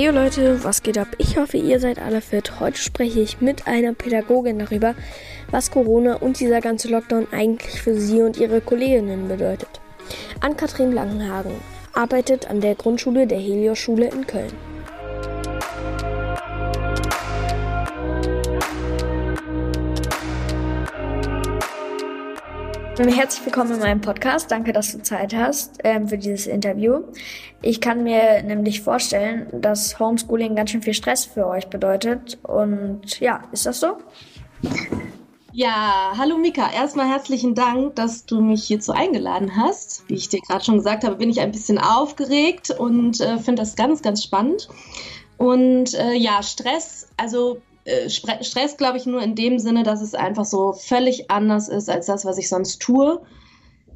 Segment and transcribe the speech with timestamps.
[0.00, 1.08] Hey Leute, was geht ab?
[1.18, 2.60] Ich hoffe, ihr seid alle fit.
[2.60, 4.94] Heute spreche ich mit einer Pädagogin darüber,
[5.50, 9.80] was Corona und dieser ganze Lockdown eigentlich für sie und ihre Kolleginnen bedeutet.
[10.38, 11.50] Ann-Kathrin Langenhagen
[11.94, 14.52] arbeitet an der Grundschule der Helios-Schule in Köln.
[22.98, 24.50] Herzlich willkommen in meinem Podcast.
[24.50, 27.04] Danke, dass du Zeit hast ähm, für dieses Interview.
[27.62, 32.38] Ich kann mir nämlich vorstellen, dass Homeschooling ganz schön viel Stress für euch bedeutet.
[32.42, 33.98] Und ja, ist das so?
[35.52, 36.72] Ja, hallo Mika.
[36.74, 40.02] Erstmal herzlichen Dank, dass du mich hierzu eingeladen hast.
[40.08, 43.62] Wie ich dir gerade schon gesagt habe, bin ich ein bisschen aufgeregt und äh, finde
[43.62, 44.68] das ganz, ganz spannend.
[45.36, 50.14] Und äh, ja, Stress, also äh, Stress, glaube ich, nur in dem Sinne, dass es
[50.14, 53.20] einfach so völlig anders ist als das, was ich sonst tue.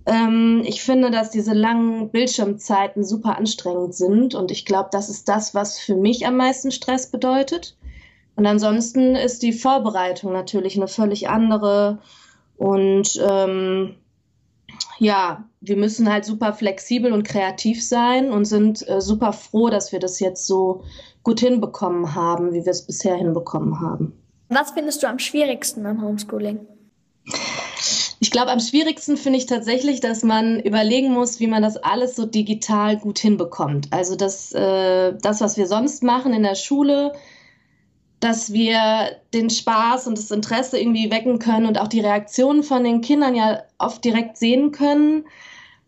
[0.07, 5.29] Ähm, ich finde, dass diese langen Bildschirmzeiten super anstrengend sind und ich glaube, das ist
[5.29, 7.77] das, was für mich am meisten Stress bedeutet.
[8.35, 11.99] Und ansonsten ist die Vorbereitung natürlich eine völlig andere
[12.57, 13.97] und ähm,
[14.99, 19.93] ja, wir müssen halt super flexibel und kreativ sein und sind äh, super froh, dass
[19.93, 20.83] wir das jetzt so
[21.23, 24.13] gut hinbekommen haben, wie wir es bisher hinbekommen haben.
[24.49, 26.61] Was findest du am schwierigsten am Homeschooling?
[28.21, 32.15] Ich glaube, am schwierigsten finde ich tatsächlich, dass man überlegen muss, wie man das alles
[32.15, 33.89] so digital gut hinbekommt.
[33.91, 37.13] Also das, äh, das was wir sonst machen in der Schule,
[38.23, 42.85] dass wir den Spaß und das Interesse irgendwie wecken können und auch die Reaktionen von
[42.85, 45.25] den Kindern ja oft direkt sehen können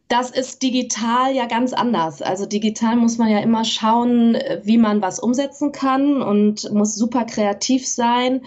[0.08, 2.20] das ist digital ja ganz anders.
[2.20, 7.24] Also digital muss man ja immer schauen, wie man was umsetzen kann und muss super
[7.24, 8.42] kreativ sein.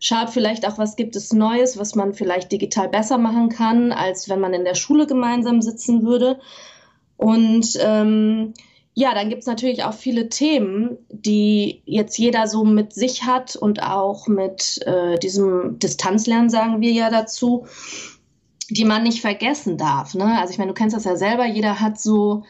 [0.00, 4.28] Schaut vielleicht auch, was gibt es Neues, was man vielleicht digital besser machen kann, als
[4.28, 6.38] wenn man in der Schule gemeinsam sitzen würde.
[7.16, 8.54] Und ähm,
[8.98, 13.54] ja, dann gibt es natürlich auch viele Themen, die jetzt jeder so mit sich hat
[13.54, 17.64] und auch mit äh, diesem Distanzlernen, sagen wir ja dazu
[18.70, 20.14] die man nicht vergessen darf.
[20.14, 20.38] Ne?
[20.38, 22.44] Also ich meine, du kennst das ja selber, jeder hat so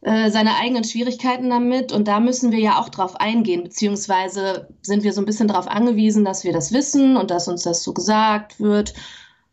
[0.00, 5.04] äh, seine eigenen Schwierigkeiten damit und da müssen wir ja auch drauf eingehen, beziehungsweise sind
[5.04, 7.92] wir so ein bisschen darauf angewiesen, dass wir das wissen und dass uns das so
[7.92, 8.94] gesagt wird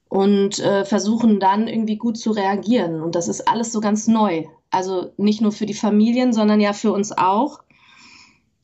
[0.09, 3.01] und äh, versuchen dann irgendwie gut zu reagieren.
[3.01, 4.45] Und das ist alles so ganz neu.
[4.69, 7.63] Also nicht nur für die Familien, sondern ja für uns auch.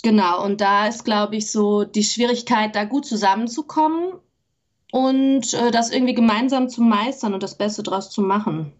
[0.03, 4.13] Genau, und da ist, glaube ich, so die Schwierigkeit, da gut zusammenzukommen
[4.91, 8.73] und äh, das irgendwie gemeinsam zu meistern und das Beste daraus zu machen.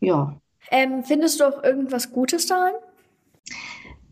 [0.00, 0.34] Ja.
[0.70, 2.72] Ähm, findest du auch irgendwas Gutes daran?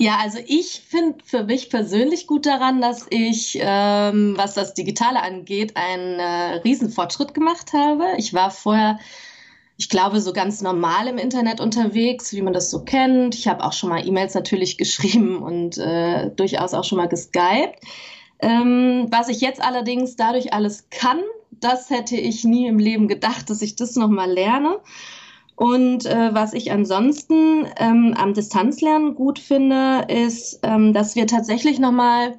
[0.03, 5.23] Ja, also ich finde für mich persönlich gut daran, dass ich, ähm, was das Digitale
[5.23, 8.07] angeht, einen äh, Riesenfortschritt gemacht habe.
[8.17, 8.99] Ich war vorher,
[9.77, 13.37] ich glaube, so ganz normal im Internet unterwegs, wie man das so kennt.
[13.37, 17.79] Ich habe auch schon mal E-Mails natürlich geschrieben und äh, durchaus auch schon mal geskypt.
[18.41, 21.21] Ähm, was ich jetzt allerdings dadurch alles kann,
[21.53, 24.81] das hätte ich nie im Leben gedacht, dass ich das nochmal lerne.
[25.63, 31.79] Und äh, was ich ansonsten ähm, am Distanzlernen gut finde, ist, ähm, dass wir tatsächlich
[31.79, 32.35] nochmal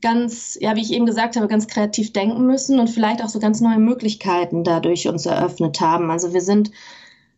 [0.00, 3.40] ganz, ja, wie ich eben gesagt habe, ganz kreativ denken müssen und vielleicht auch so
[3.40, 6.12] ganz neue Möglichkeiten dadurch uns eröffnet haben.
[6.12, 6.70] Also wir sind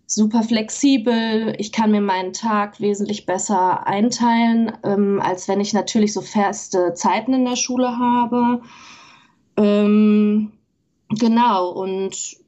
[0.07, 1.55] super flexibel.
[1.57, 6.93] Ich kann mir meinen Tag wesentlich besser einteilen, ähm, als wenn ich natürlich so feste
[6.93, 8.61] Zeiten in der Schule habe.
[9.57, 10.53] Ähm,
[11.09, 12.44] genau, und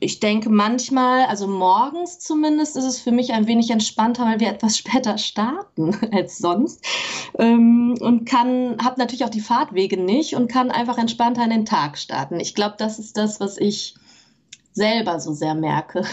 [0.00, 4.48] ich denke manchmal, also morgens zumindest, ist es für mich ein wenig entspannter, weil wir
[4.48, 6.84] etwas später starten als sonst.
[7.38, 11.66] Ähm, und kann, habe natürlich auch die Fahrtwege nicht und kann einfach entspannter in den
[11.66, 12.40] Tag starten.
[12.40, 13.94] Ich glaube, das ist das, was ich
[14.72, 16.04] selber so sehr merke.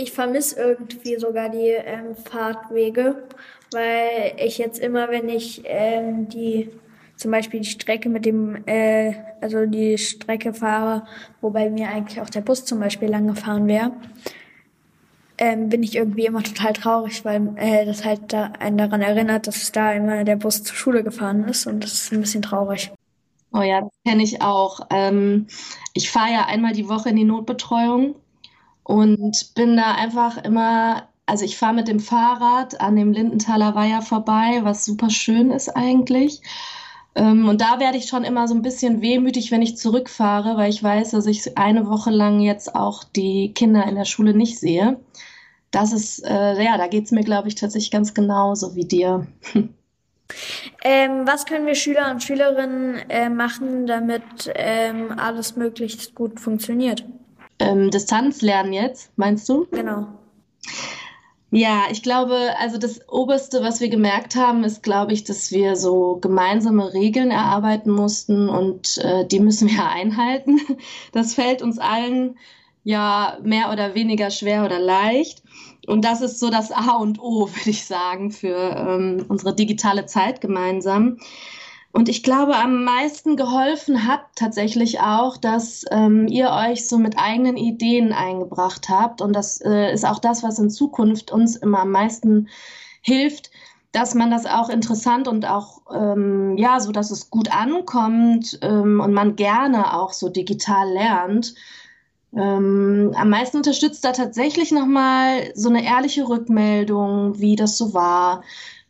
[0.00, 3.16] Ich vermisse irgendwie sogar die ähm, Fahrtwege,
[3.72, 6.70] weil ich jetzt immer, wenn ich ähm, die
[7.18, 11.04] zum Beispiel die Strecke mit dem, äh, also die Strecke fahre,
[11.40, 13.92] wobei mir eigentlich auch der Bus zum Beispiel lang gefahren wäre,
[15.36, 19.46] ähm, bin ich irgendwie immer total traurig, weil äh, das halt da einen daran erinnert,
[19.46, 22.92] dass da immer der Bus zur Schule gefahren ist und das ist ein bisschen traurig.
[23.52, 24.80] Oh ja, das kenne ich auch.
[24.90, 25.46] Ähm,
[25.94, 28.14] ich fahre ja einmal die Woche in die Notbetreuung
[28.84, 34.02] und bin da einfach immer, also ich fahre mit dem Fahrrad an dem Lindenthaler Weiher
[34.02, 36.42] vorbei, was super schön ist eigentlich.
[37.18, 40.70] Ähm, und da werde ich schon immer so ein bisschen wehmütig, wenn ich zurückfahre, weil
[40.70, 44.58] ich weiß, dass ich eine Woche lang jetzt auch die Kinder in der Schule nicht
[44.60, 45.00] sehe.
[45.72, 49.26] Das ist, äh, ja, da geht es mir, glaube ich, tatsächlich ganz genauso wie dir.
[50.84, 57.02] Ähm, was können wir Schüler und Schülerinnen äh, machen, damit ähm, alles möglichst gut funktioniert?
[57.58, 59.66] Ähm, Distanzlernen jetzt, meinst du?
[59.70, 60.06] Genau.
[61.50, 65.76] Ja, ich glaube, also das Oberste, was wir gemerkt haben, ist, glaube ich, dass wir
[65.76, 70.60] so gemeinsame Regeln erarbeiten mussten und äh, die müssen wir einhalten.
[71.12, 72.36] Das fällt uns allen
[72.84, 75.42] ja mehr oder weniger schwer oder leicht.
[75.86, 80.04] Und das ist so das A und O, würde ich sagen, für ähm, unsere digitale
[80.04, 81.18] Zeit gemeinsam.
[81.98, 87.18] Und ich glaube, am meisten geholfen hat tatsächlich auch, dass ähm, ihr euch so mit
[87.18, 89.20] eigenen Ideen eingebracht habt.
[89.20, 92.50] Und das äh, ist auch das, was in Zukunft uns immer am meisten
[93.02, 93.50] hilft,
[93.90, 99.00] dass man das auch interessant und auch, ähm, ja, so dass es gut ankommt ähm,
[99.00, 101.56] und man gerne auch so digital lernt.
[102.32, 108.44] Ähm, am meisten unterstützt da tatsächlich nochmal so eine ehrliche Rückmeldung, wie das so war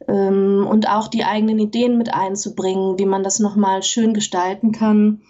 [0.06, 5.22] ähm, und auch die eigenen Ideen mit einzubringen, wie man das nochmal schön gestalten kann.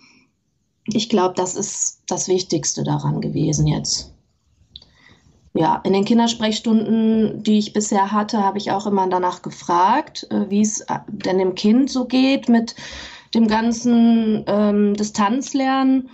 [0.87, 4.15] Ich glaube, das ist das Wichtigste daran gewesen jetzt.
[5.55, 10.51] Ja, in den Kindersprechstunden, die ich bisher hatte, habe ich auch immer danach gefragt, äh,
[10.51, 12.77] wie es äh, denn dem Kind so geht mit
[13.35, 16.11] dem ganzen ähm, Distanzlernen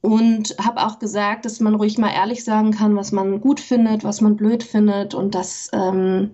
[0.00, 4.04] und habe auch gesagt, dass man ruhig mal ehrlich sagen kann, was man gut findet,
[4.04, 6.32] was man blöd findet und das ähm,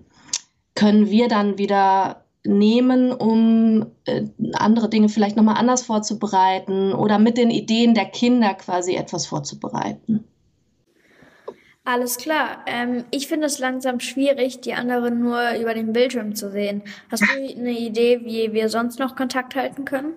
[0.81, 4.23] können wir dann wieder nehmen, um äh,
[4.53, 10.23] andere Dinge vielleicht nochmal anders vorzubereiten oder mit den Ideen der Kinder quasi etwas vorzubereiten.
[11.83, 12.65] Alles klar.
[12.65, 16.81] Ähm, ich finde es langsam schwierig, die anderen nur über den Bildschirm zu sehen.
[17.11, 20.13] Hast du eine Idee, wie wir sonst noch Kontakt halten können?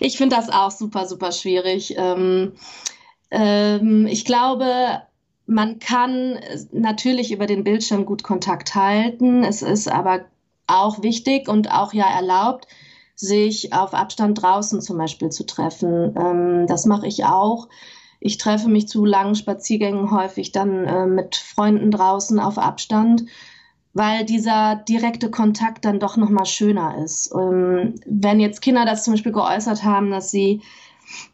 [0.00, 1.96] Ich finde das auch super, super schwierig.
[1.98, 2.54] Ähm,
[3.30, 5.02] ähm, ich glaube,
[5.46, 6.40] man kann
[6.72, 9.44] natürlich über den Bildschirm gut Kontakt halten.
[9.44, 10.24] Es ist aber
[10.66, 12.66] auch wichtig und auch ja erlaubt,
[13.14, 16.14] sich auf Abstand draußen zum Beispiel zu treffen.
[16.16, 17.68] Ähm, das mache ich auch.
[18.20, 23.24] Ich treffe mich zu langen Spaziergängen häufig dann äh, mit Freunden draußen auf Abstand,
[23.94, 27.32] weil dieser direkte Kontakt dann doch noch mal schöner ist.
[27.34, 30.62] Ähm, wenn jetzt Kinder das zum Beispiel geäußert haben, dass sie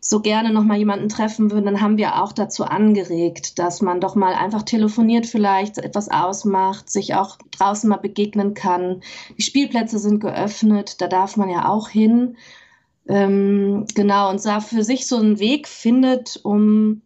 [0.00, 4.00] so gerne noch mal jemanden treffen würden, dann haben wir auch dazu angeregt, dass man
[4.00, 9.02] doch mal einfach telefoniert vielleicht, etwas ausmacht, sich auch draußen mal begegnen kann.
[9.38, 12.36] Die Spielplätze sind geöffnet, da darf man ja auch hin.
[13.08, 17.02] Ähm, genau, und da für sich so einen Weg findet, um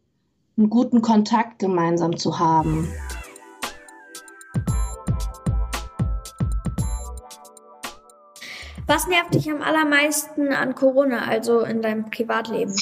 [0.59, 2.89] einen guten Kontakt gemeinsam zu haben.
[8.87, 12.75] Was nervt dich am allermeisten an Corona, also in deinem Privatleben?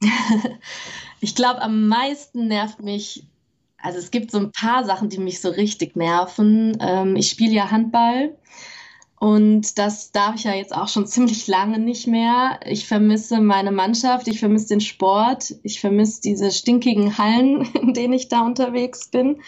[1.20, 3.24] ich glaube, am meisten nervt mich,
[3.78, 6.76] also es gibt so ein paar Sachen, die mich so richtig nerven.
[6.80, 8.36] Ähm, ich spiele ja Handball
[9.20, 12.58] und das darf ich ja jetzt auch schon ziemlich lange nicht mehr.
[12.64, 18.14] Ich vermisse meine Mannschaft, ich vermisse den Sport, ich vermisse diese stinkigen Hallen, in denen
[18.14, 19.40] ich da unterwegs bin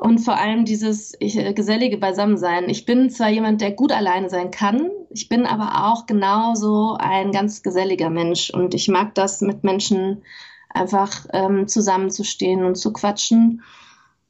[0.00, 2.68] und vor allem dieses äh, gesellige Beisammensein.
[2.68, 7.32] Ich bin zwar jemand, der gut alleine sein kann, ich bin aber auch genauso ein
[7.32, 10.22] ganz geselliger Mensch und ich mag das mit Menschen
[10.68, 13.62] einfach ähm, zusammenzustehen und zu quatschen.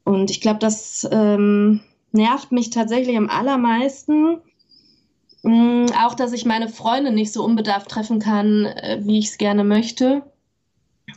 [0.05, 1.81] Und ich glaube, das ähm,
[2.13, 4.39] nervt mich tatsächlich am allermeisten.
[5.45, 9.39] Ähm, auch, dass ich meine Freunde nicht so unbedarft treffen kann, äh, wie ich es
[9.39, 10.23] gerne möchte.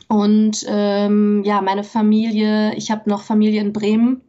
[0.08, 4.20] Und ähm, ja, meine Familie, ich habe noch Familie in Bremen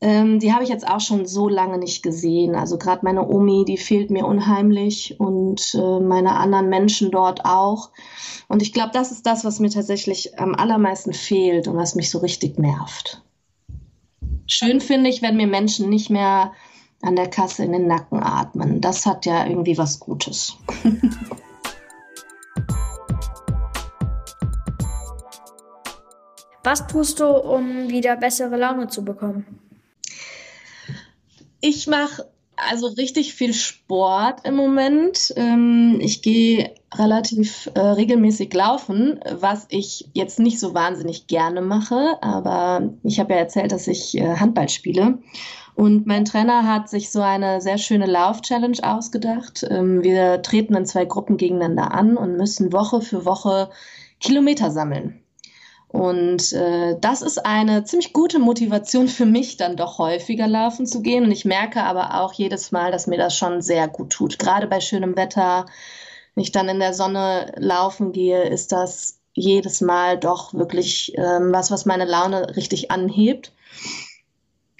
[0.00, 2.54] ähm, die habe ich jetzt auch schon so lange nicht gesehen.
[2.54, 7.90] Also gerade meine Omi, die fehlt mir unheimlich und äh, meine anderen Menschen dort auch.
[8.48, 12.10] Und ich glaube, das ist das, was mir tatsächlich am allermeisten fehlt und was mich
[12.10, 13.22] so richtig nervt.
[14.46, 16.52] Schön finde ich, wenn mir Menschen nicht mehr
[17.02, 18.80] an der Kasse in den Nacken atmen.
[18.80, 20.56] Das hat ja irgendwie was Gutes.
[26.66, 29.65] Was tust du, um wieder bessere Laune zu bekommen?
[31.60, 35.32] Ich mache also richtig viel Sport im Moment.
[35.36, 42.16] Ähm, ich gehe relativ äh, regelmäßig laufen, was ich jetzt nicht so wahnsinnig gerne mache,
[42.22, 45.18] aber ich habe ja erzählt, dass ich äh, Handball spiele.
[45.74, 49.66] Und mein Trainer hat sich so eine sehr schöne Lauf-Challenge ausgedacht.
[49.68, 53.68] Ähm, wir treten in zwei Gruppen gegeneinander an und müssen Woche für Woche
[54.18, 55.22] Kilometer sammeln.
[55.88, 61.00] Und äh, das ist eine ziemlich gute Motivation für mich, dann doch häufiger laufen zu
[61.00, 61.24] gehen.
[61.24, 64.38] Und ich merke aber auch jedes Mal, dass mir das schon sehr gut tut.
[64.38, 65.66] Gerade bei schönem Wetter,
[66.34, 71.52] wenn ich dann in der Sonne laufen gehe, ist das jedes Mal doch wirklich ähm,
[71.52, 73.52] was, was meine Laune richtig anhebt.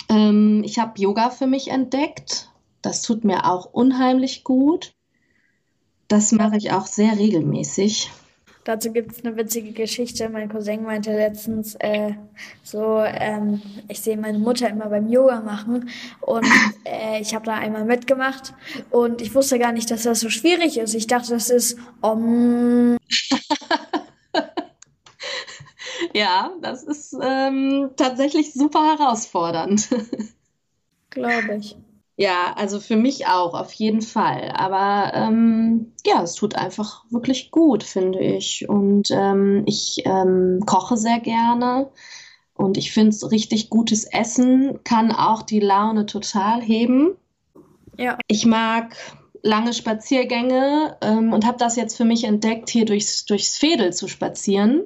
[0.09, 2.51] Ähm, ich habe Yoga für mich entdeckt.
[2.83, 4.95] Das tut mir auch unheimlich gut.
[6.09, 8.11] Das mache ich auch sehr regelmäßig.
[8.67, 10.29] Dazu gibt es eine witzige Geschichte.
[10.29, 12.15] Mein Cousin meinte letztens äh,
[12.65, 15.89] so, ähm, ich sehe meine Mutter immer beim Yoga machen
[16.21, 16.45] und
[16.85, 18.55] äh, ich habe da einmal mitgemacht
[18.91, 20.95] und ich wusste gar nicht, dass das so schwierig ist.
[20.95, 22.97] Ich dachte, das ist um.
[26.13, 29.89] ja, das ist ähm, tatsächlich super herausfordernd.
[31.11, 31.77] Glaube ich.
[32.19, 34.51] Ja, also für mich auch, auf jeden Fall.
[34.57, 38.67] Aber ähm, ja, es tut einfach wirklich gut, finde ich.
[38.69, 41.91] Und ähm, ich ähm, koche sehr gerne.
[42.55, 47.17] Und ich finde, richtig gutes Essen kann auch die Laune total heben.
[47.99, 48.17] Ja.
[48.29, 48.97] Ich mag
[49.43, 54.09] lange Spaziergänge ähm, und habe das jetzt für mich entdeckt, hier durchs, durchs Fädel zu
[54.09, 54.85] spazieren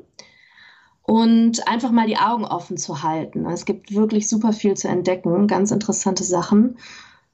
[1.03, 3.47] und einfach mal die Augen offen zu halten.
[3.47, 6.77] Es gibt wirklich super viel zu entdecken, ganz interessante Sachen.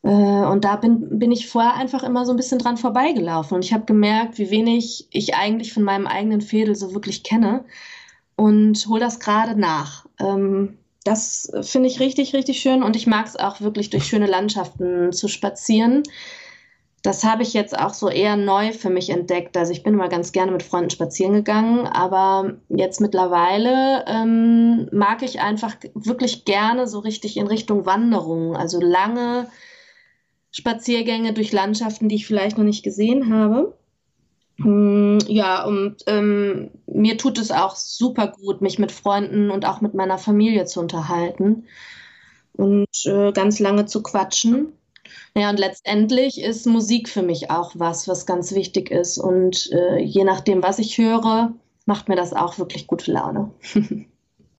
[0.07, 3.57] Äh, und da bin, bin ich vorher einfach immer so ein bisschen dran vorbeigelaufen.
[3.57, 7.65] Und ich habe gemerkt, wie wenig ich eigentlich von meinem eigenen Fädel so wirklich kenne.
[8.37, 10.07] Und hole das gerade nach.
[10.21, 12.85] Ähm, das finde ich richtig, richtig schön.
[12.85, 16.05] Und ich mag es auch wirklich durch schöne Landschaften zu spazieren.
[17.03, 19.57] Das habe ich jetzt auch so eher neu für mich entdeckt.
[19.57, 25.23] Also ich bin immer ganz gerne mit Freunden spazieren gegangen, aber jetzt mittlerweile ähm, mag
[25.23, 28.57] ich einfach wirklich gerne so richtig in Richtung Wanderung.
[28.57, 29.49] Also lange
[30.57, 33.77] Spaziergänge durch Landschaften, die ich vielleicht noch nicht gesehen habe.
[34.57, 39.83] Hm, ja, und ähm, mir tut es auch super gut, mich mit Freunden und auch
[39.83, 41.65] mit meiner Familie zu unterhalten
[42.55, 44.73] und äh, ganz lange zu quatschen.
[45.37, 49.19] Ja, und letztendlich ist Musik für mich auch was, was ganz wichtig ist.
[49.19, 51.53] Und äh, je nachdem, was ich höre,
[51.85, 53.51] macht mir das auch wirklich gute Laune.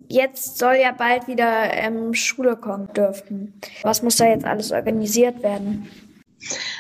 [0.10, 3.60] Jetzt soll ja bald wieder ähm, Schule kommen dürfen.
[3.82, 5.88] Was muss da jetzt alles organisiert werden?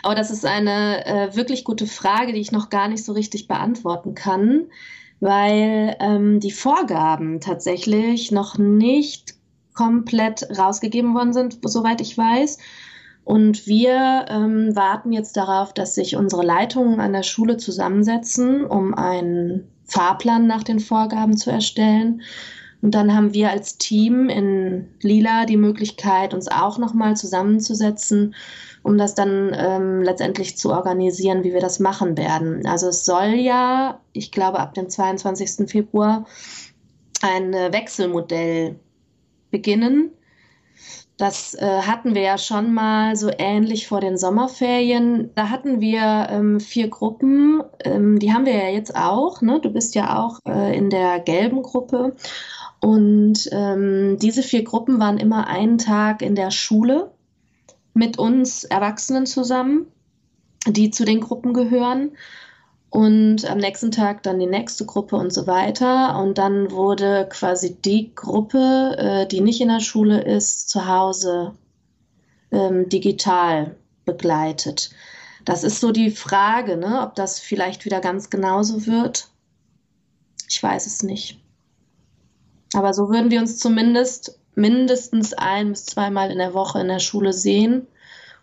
[0.03, 3.47] Aber das ist eine äh, wirklich gute Frage, die ich noch gar nicht so richtig
[3.47, 4.67] beantworten kann,
[5.19, 9.33] weil ähm, die Vorgaben tatsächlich noch nicht
[9.73, 12.57] komplett rausgegeben worden sind, soweit ich weiß.
[13.23, 18.93] Und wir ähm, warten jetzt darauf, dass sich unsere Leitungen an der Schule zusammensetzen, um
[18.93, 22.21] einen Fahrplan nach den Vorgaben zu erstellen.
[22.81, 28.35] Und dann haben wir als Team in Lila die Möglichkeit, uns auch nochmal zusammenzusetzen,
[28.83, 32.65] um das dann ähm, letztendlich zu organisieren, wie wir das machen werden.
[32.67, 35.69] Also es soll ja, ich glaube, ab dem 22.
[35.69, 36.25] Februar
[37.21, 38.79] ein Wechselmodell
[39.49, 40.11] beginnen
[41.17, 45.31] das äh, hatten wir ja schon mal so ähnlich vor den Sommerferien.
[45.33, 49.41] Da hatten wir ähm, vier Gruppen, ähm, die haben wir ja jetzt auch.
[49.41, 49.59] Ne?
[49.59, 52.15] Du bist ja auch äh, in der gelben Gruppe.
[52.79, 57.11] Und ähm, diese vier Gruppen waren immer einen Tag in der Schule
[57.93, 59.87] mit uns Erwachsenen zusammen,
[60.67, 62.11] die zu den Gruppen gehören
[62.89, 66.17] und am nächsten Tag dann die nächste Gruppe und so weiter.
[66.19, 71.53] Und dann wurde quasi die Gruppe, äh, die nicht in der Schule ist, zu Hause
[72.51, 74.91] ähm, digital begleitet.
[75.43, 79.29] Das ist so die Frage, ne, ob das vielleicht wieder ganz genauso wird.
[80.49, 81.41] Ich weiß es nicht.
[82.73, 86.99] Aber so würden wir uns zumindest mindestens ein bis zweimal in der Woche in der
[86.99, 87.87] Schule sehen.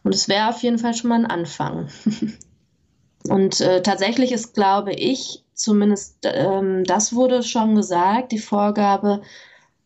[0.02, 1.88] Und es wäre auf jeden Fall schon mal ein Anfang.
[3.28, 9.22] Und äh, tatsächlich ist, glaube ich, zumindest ähm, das wurde schon gesagt, die Vorgabe,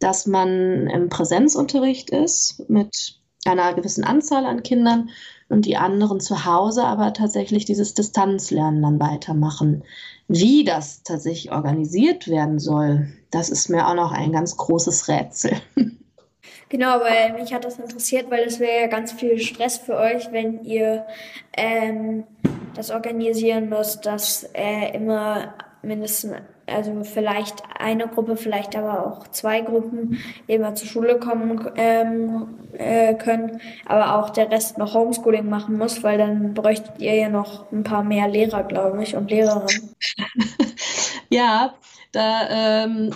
[0.01, 5.11] dass man im Präsenzunterricht ist mit einer gewissen Anzahl an Kindern
[5.49, 9.85] und die anderen zu Hause aber tatsächlich dieses Distanzlernen dann weitermachen.
[10.29, 15.53] Wie das tatsächlich organisiert werden soll, das ist mir auch noch ein ganz großes Rätsel.
[16.71, 20.31] Genau, weil mich hat das interessiert, weil es wäre ja ganz viel Stress für euch,
[20.33, 21.07] wenn ihr
[21.57, 22.25] ähm,
[22.75, 26.37] das organisieren müsst, dass äh, immer mindestens,
[26.69, 33.15] also vielleicht eine Gruppe, vielleicht aber auch zwei Gruppen immer zur Schule kommen ähm, äh,
[33.15, 37.71] können, aber auch der Rest noch Homeschooling machen muss, weil dann bräuchtet ihr ja noch
[37.73, 39.95] ein paar mehr Lehrer, glaube ich, und Lehrerinnen.
[41.29, 41.75] ja,
[42.13, 42.49] da,
[42.85, 43.15] ähm,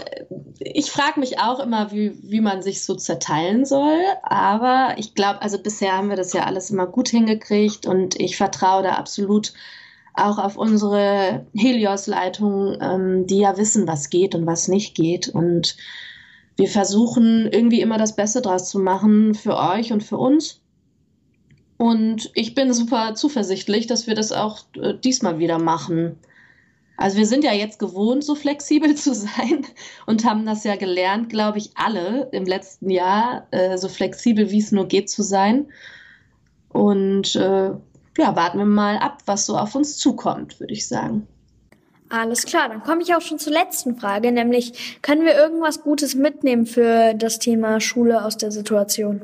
[0.59, 3.99] ich frage mich auch immer, wie, wie man sich so zerteilen soll.
[4.23, 8.37] Aber ich glaube, also bisher haben wir das ja alles immer gut hingekriegt und ich
[8.37, 9.55] vertraue da absolut
[10.15, 15.29] auch auf unsere Helios-Leitung, ähm, die ja wissen, was geht und was nicht geht.
[15.29, 15.77] Und
[16.57, 20.61] wir versuchen irgendwie immer das Beste draus zu machen für euch und für uns.
[21.79, 26.17] Und ich bin super zuversichtlich, dass wir das auch äh, diesmal wieder machen.
[26.97, 29.67] Also wir sind ja jetzt gewohnt, so flexibel zu sein
[30.07, 34.59] und haben das ja gelernt, glaube ich, alle im letzten Jahr, äh, so flexibel wie
[34.59, 35.67] es nur geht zu sein.
[36.69, 37.71] Und äh,
[38.19, 41.27] ja, warten wir mal ab, was so auf uns zukommt, würde ich sagen.
[42.09, 46.15] Alles klar, dann komme ich auch schon zur letzten Frage, nämlich können wir irgendwas Gutes
[46.15, 49.23] mitnehmen für das Thema Schule aus der Situation?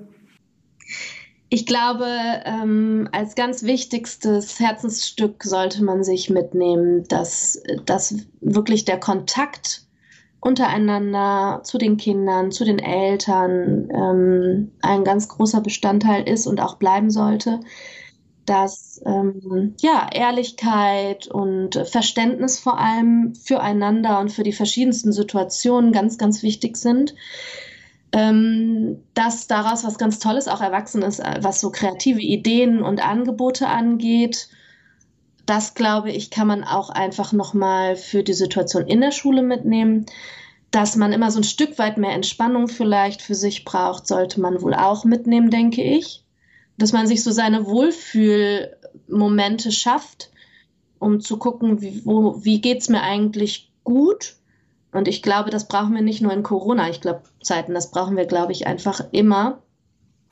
[1.50, 2.06] Ich glaube,
[2.44, 9.82] ähm, als ganz wichtigstes Herzensstück sollte man sich mitnehmen, dass, dass wirklich der Kontakt
[10.40, 16.76] untereinander zu den Kindern, zu den Eltern ähm, ein ganz großer Bestandteil ist und auch
[16.76, 17.60] bleiben sollte.
[18.48, 26.16] Dass ähm, ja, Ehrlichkeit und Verständnis vor allem füreinander und für die verschiedensten Situationen ganz,
[26.18, 27.14] ganz wichtig sind
[28.12, 33.04] ähm, dass daraus was ganz Tolles auch erwachsen ist, äh, was so kreative Ideen und
[33.04, 34.48] Angebote angeht.
[35.46, 40.06] Das, glaube ich, kann man auch einfach nochmal für die Situation in der Schule mitnehmen.
[40.70, 44.60] Dass man immer so ein Stück weit mehr Entspannung vielleicht für sich braucht, sollte man
[44.60, 46.24] wohl auch mitnehmen, denke ich.
[46.78, 50.30] Dass man sich so seine Wohlfühlmomente schafft,
[50.98, 54.38] um zu gucken, wie, wie geht es mir eigentlich gut
[54.92, 58.16] und ich glaube, das brauchen wir nicht nur in Corona, ich glaube, Zeiten, das brauchen
[58.16, 59.58] wir, glaube ich, einfach immer.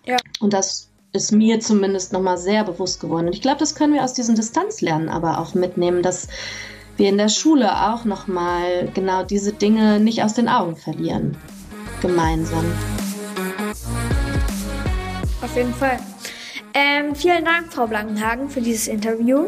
[0.07, 0.17] Ja.
[0.41, 3.27] Und das ist mir zumindest nochmal sehr bewusst geworden.
[3.27, 6.29] Und ich glaube, das können wir aus diesem Distanzlernen aber auch mitnehmen, dass
[6.97, 11.37] wir in der Schule auch nochmal genau diese Dinge nicht aus den Augen verlieren.
[12.01, 12.65] Gemeinsam.
[15.43, 15.99] Auf jeden Fall.
[16.79, 19.47] Ähm, vielen Dank, Frau Blankenhagen, für dieses Interview.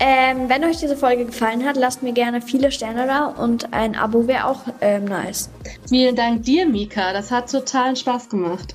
[0.00, 3.94] Ähm, wenn euch diese Folge gefallen hat, lasst mir gerne viele Sterne da und ein
[3.94, 5.50] Abo wäre auch ähm, nice.
[5.88, 7.12] Vielen Dank dir, Mika.
[7.12, 8.74] Das hat totalen Spaß gemacht.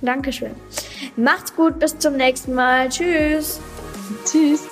[0.00, 0.52] Dankeschön.
[1.16, 2.88] Macht's gut, bis zum nächsten Mal.
[2.88, 3.60] Tschüss.
[4.24, 4.71] Tschüss.